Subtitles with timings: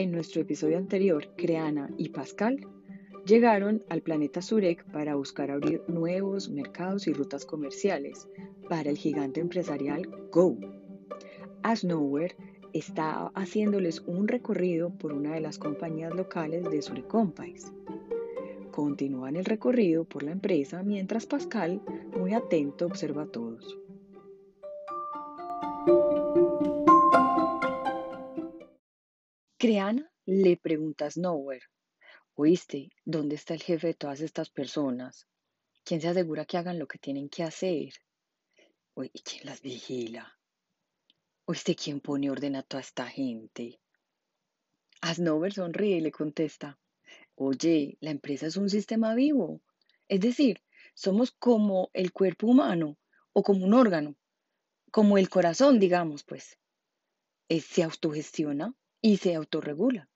[0.00, 2.66] En nuestro episodio anterior, Creana y Pascal
[3.26, 8.26] llegaron al planeta Zurek para buscar abrir nuevos mercados y rutas comerciales
[8.70, 10.56] para el gigante empresarial Go.
[11.62, 12.34] As Nowhere
[12.72, 17.70] está haciéndoles un recorrido por una de las compañías locales de Zurich Companies.
[18.70, 21.82] Continúan el recorrido por la empresa mientras Pascal,
[22.18, 23.78] muy atento, observa a todos.
[29.60, 31.66] Creana le pregunta a Nowhere,
[32.34, 32.88] ¿oíste?
[33.04, 35.26] ¿Dónde está el jefe de todas estas personas?
[35.84, 37.92] ¿Quién se asegura que hagan lo que tienen que hacer?
[38.96, 40.38] ¿Y quién las vigila?
[41.44, 43.78] ¿Oíste quién pone orden a toda esta gente?
[45.02, 46.78] Asnover sonríe y le contesta,
[47.34, 49.60] oye, la empresa es un sistema vivo.
[50.08, 50.62] Es decir,
[50.94, 52.96] somos como el cuerpo humano
[53.34, 54.16] o como un órgano,
[54.90, 56.56] como el corazón, digamos, pues.
[57.50, 60.08] se autogestiona y se autorregula.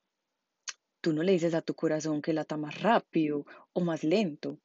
[1.01, 4.59] Tú no le dices a tu corazón que lata más rápido o más lento.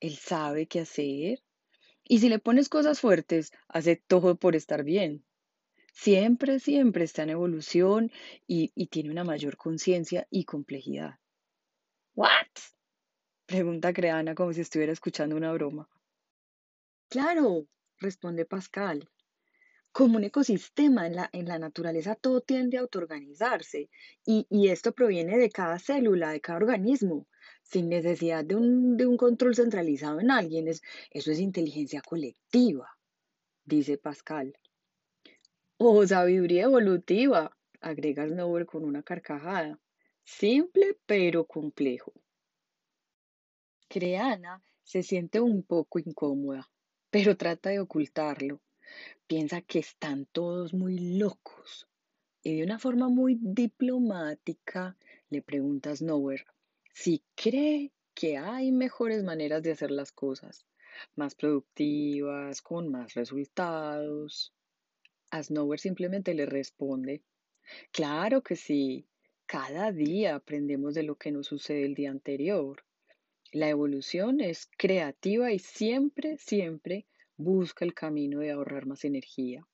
[0.00, 1.42] Él sabe qué hacer.
[2.04, 5.24] Y si le pones cosas fuertes, hace todo por estar bien.
[5.92, 8.10] Siempre, siempre está en evolución
[8.46, 11.18] y, y tiene una mayor conciencia y complejidad.
[12.14, 12.48] ¿What?
[13.46, 15.88] Pregunta Creana como si estuviera escuchando una broma.
[17.08, 17.66] Claro,
[17.98, 19.08] responde Pascal.
[19.92, 23.90] Como un ecosistema en la, en la naturaleza todo tiende a autoorganizarse
[24.24, 27.26] y, y esto proviene de cada célula, de cada organismo,
[27.62, 30.68] sin necesidad de un, de un control centralizado en alguien.
[30.68, 32.88] Es, eso es inteligencia colectiva,
[33.64, 34.56] dice Pascal.
[35.76, 39.80] O sabiduría evolutiva, agrega Snower con una carcajada.
[40.22, 42.12] Simple pero complejo.
[43.88, 46.70] Creana se siente un poco incómoda,
[47.10, 48.60] pero trata de ocultarlo.
[49.26, 51.88] Piensa que están todos muy locos.
[52.42, 54.96] Y de una forma muy diplomática
[55.28, 56.44] le pregunta a Snower
[56.92, 60.66] si cree que hay mejores maneras de hacer las cosas,
[61.16, 64.52] más productivas, con más resultados.
[65.30, 67.22] A Snower simplemente le responde,
[67.92, 69.06] claro que sí,
[69.46, 72.84] cada día aprendemos de lo que nos sucede el día anterior.
[73.52, 77.06] La evolución es creativa y siempre, siempre
[77.40, 79.66] busca el camino de ahorrar más energía.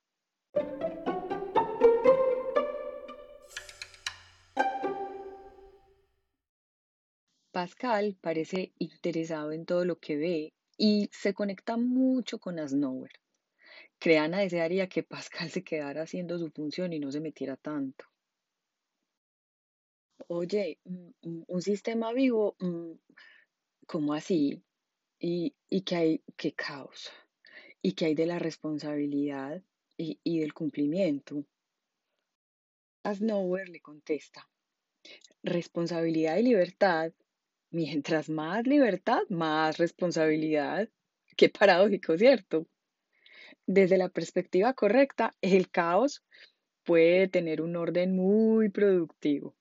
[7.50, 13.10] Pascal parece interesado en todo lo que ve y se conecta mucho con Asnower.
[13.98, 18.04] Creana desearía que Pascal se quedara haciendo su función y no se metiera tanto.
[20.28, 22.92] Oye, mm, mm, un sistema vivo, mm,
[23.86, 24.62] ¿cómo así?
[25.18, 26.22] ¿Y, y qué hay?
[26.36, 27.10] ¿Qué caos?
[27.82, 29.62] ¿Y qué hay de la responsabilidad
[29.96, 31.44] y, y del cumplimiento?
[33.02, 34.48] Asnower le contesta,
[35.42, 37.12] responsabilidad y libertad.
[37.70, 40.88] Mientras más libertad, más responsabilidad.
[41.36, 42.66] Qué paradójico, ¿cierto?
[43.66, 46.24] Desde la perspectiva correcta, el caos
[46.84, 49.56] puede tener un orden muy productivo,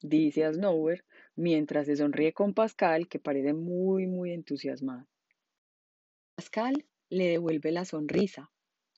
[0.00, 1.04] dice Asnower,
[1.36, 5.06] mientras se sonríe con Pascal, que parece muy, muy entusiasmado.
[6.34, 8.50] Pascal le devuelve la sonrisa,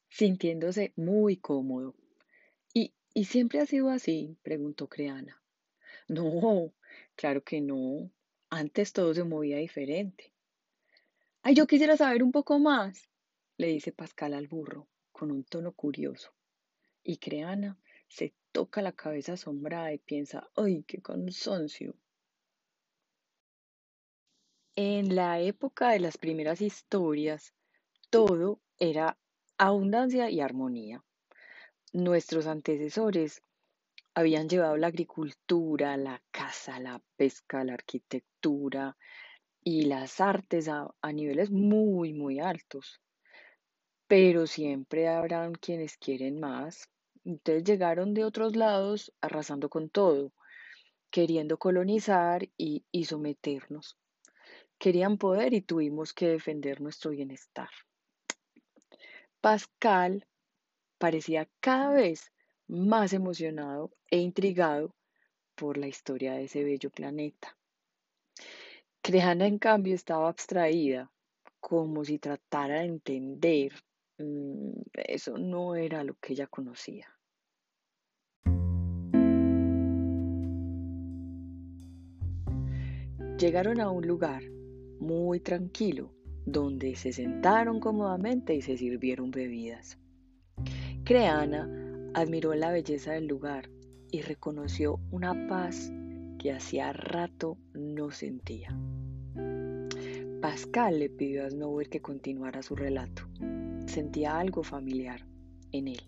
[0.08, 1.94] sintiéndose muy cómodo.
[2.72, 4.36] ¿Y, ¿Y siempre ha sido así?
[4.42, 5.42] preguntó Creana.
[6.08, 6.72] No,
[7.16, 8.10] claro que no.
[8.48, 10.32] Antes todo se movía diferente.
[11.42, 13.08] Ay, yo quisiera saber un poco más,
[13.56, 16.32] le dice Pascal al burro, con un tono curioso.
[17.02, 17.78] Y Creana
[18.08, 21.94] se toca la cabeza asombrada y piensa, ¡ay, qué cansancio!
[24.76, 27.54] En la época de las primeras historias,
[28.10, 29.18] todo era
[29.58, 31.02] abundancia y armonía.
[31.92, 33.42] Nuestros antecesores
[34.14, 38.96] habían llevado la agricultura, la caza, la pesca, la arquitectura
[39.62, 43.00] y las artes a, a niveles muy, muy altos.
[44.08, 46.88] Pero siempre habrán quienes quieren más.
[47.24, 50.32] Entonces llegaron de otros lados arrasando con todo,
[51.10, 53.98] queriendo colonizar y, y someternos.
[54.78, 57.70] Querían poder y tuvimos que defender nuestro bienestar.
[59.46, 60.26] Pascal
[60.98, 62.32] parecía cada vez
[62.66, 64.92] más emocionado e intrigado
[65.54, 67.56] por la historia de ese bello planeta.
[69.00, 71.12] Creana, en cambio, estaba abstraída,
[71.60, 73.72] como si tratara de entender.
[74.18, 77.06] Mm, eso no era lo que ella conocía.
[83.38, 84.42] Llegaron a un lugar
[84.98, 86.15] muy tranquilo,
[86.46, 89.98] donde se sentaron cómodamente y se sirvieron bebidas.
[91.04, 91.68] Creana
[92.14, 93.68] admiró la belleza del lugar
[94.10, 95.92] y reconoció una paz
[96.38, 98.76] que hacía rato no sentía.
[100.40, 103.22] Pascal le pidió a Snower que continuara su relato.
[103.86, 105.26] Sentía algo familiar
[105.72, 106.02] en él.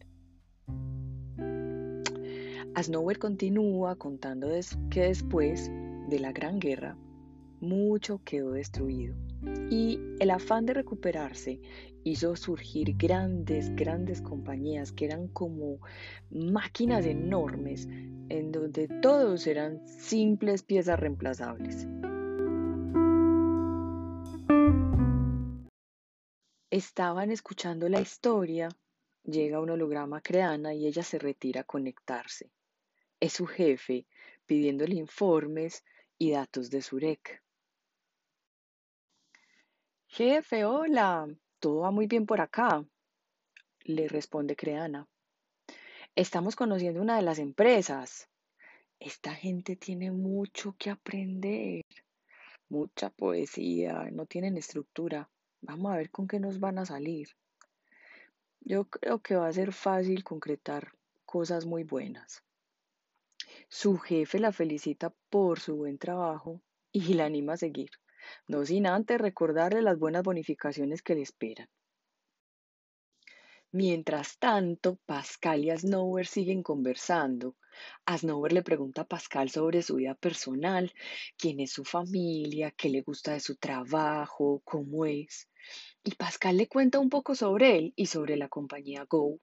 [2.80, 4.50] Snower continúa contando
[4.90, 5.70] que después
[6.08, 6.96] de la Gran Guerra,
[7.60, 9.16] mucho quedó destruido
[9.70, 9.98] y
[10.28, 11.58] el afán de recuperarse
[12.04, 15.80] hizo surgir grandes, grandes compañías que eran como
[16.30, 17.86] máquinas enormes
[18.28, 21.88] en donde todos eran simples piezas reemplazables.
[26.68, 28.68] Estaban escuchando la historia,
[29.24, 32.50] llega un holograma creana y ella se retira a conectarse.
[33.18, 34.06] Es su jefe
[34.44, 35.86] pidiéndole informes
[36.18, 37.47] y datos de Surek.
[40.10, 41.28] Jefe, hola,
[41.60, 42.82] todo va muy bien por acá,
[43.84, 45.06] le responde Creana.
[46.16, 48.26] Estamos conociendo una de las empresas.
[48.98, 51.84] Esta gente tiene mucho que aprender,
[52.70, 55.28] mucha poesía, no tienen estructura.
[55.60, 57.28] Vamos a ver con qué nos van a salir.
[58.60, 60.90] Yo creo que va a ser fácil concretar
[61.26, 62.42] cosas muy buenas.
[63.68, 66.62] Su jefe la felicita por su buen trabajo
[66.92, 67.90] y la anima a seguir
[68.46, 71.68] no sin antes recordarle las buenas bonificaciones que le esperan.
[73.70, 77.54] Mientras tanto, Pascal y Asnower siguen conversando.
[78.06, 80.90] Asnower le pregunta a Pascal sobre su vida personal,
[81.36, 85.50] quién es su familia, qué le gusta de su trabajo, cómo es.
[86.02, 89.38] Y Pascal le cuenta un poco sobre él y sobre la compañía Go.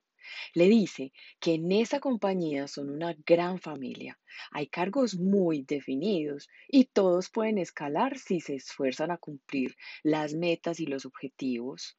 [0.53, 4.19] Le dice que en esa compañía son una gran familia,
[4.51, 10.79] hay cargos muy definidos y todos pueden escalar si se esfuerzan a cumplir las metas
[10.79, 11.97] y los objetivos.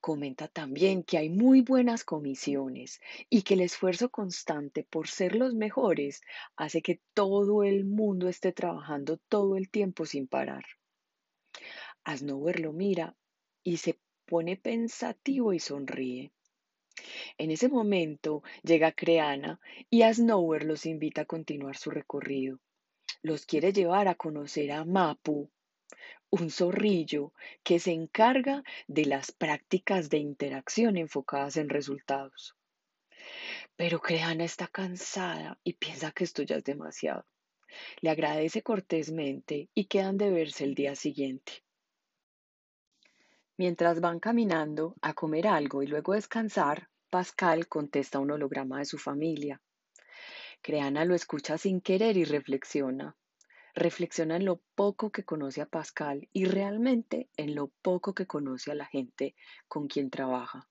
[0.00, 5.54] Comenta también que hay muy buenas comisiones y que el esfuerzo constante por ser los
[5.54, 6.22] mejores
[6.56, 10.64] hace que todo el mundo esté trabajando todo el tiempo sin parar.
[12.04, 13.16] Asnower lo mira
[13.64, 16.32] y se pone pensativo y sonríe.
[17.38, 19.60] En ese momento llega Creana
[19.90, 22.58] y Asnower los invita a continuar su recorrido.
[23.22, 25.50] Los quiere llevar a conocer a Mapu,
[26.30, 27.32] un zorrillo
[27.62, 32.56] que se encarga de las prácticas de interacción enfocadas en resultados.
[33.76, 37.26] Pero Creana está cansada y piensa que esto ya es demasiado.
[38.00, 41.65] Le agradece cortésmente y quedan de verse el día siguiente.
[43.58, 48.98] Mientras van caminando a comer algo y luego descansar, Pascal contesta un holograma de su
[48.98, 49.62] familia.
[50.60, 53.16] Creana lo escucha sin querer y reflexiona.
[53.74, 58.72] Reflexiona en lo poco que conoce a Pascal y realmente en lo poco que conoce
[58.72, 59.34] a la gente
[59.68, 60.68] con quien trabaja.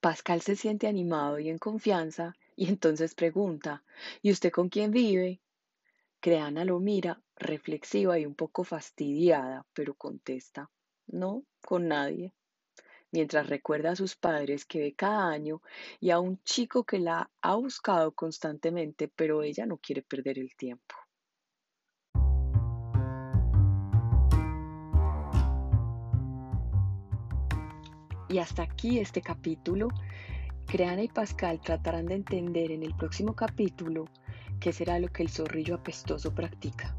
[0.00, 3.84] Pascal se siente animado y en confianza y entonces pregunta,
[4.22, 5.40] ¿y usted con quién vive?
[6.20, 10.70] Creana lo mira, reflexiva y un poco fastidiada, pero contesta,
[11.08, 12.32] no, con nadie
[13.10, 15.62] mientras recuerda a sus padres que ve cada año
[16.00, 20.54] y a un chico que la ha buscado constantemente, pero ella no quiere perder el
[20.56, 20.94] tiempo.
[28.30, 29.88] Y hasta aquí este capítulo.
[30.66, 34.04] Creana y Pascal tratarán de entender en el próximo capítulo
[34.60, 36.94] qué será lo que el zorrillo apestoso practica.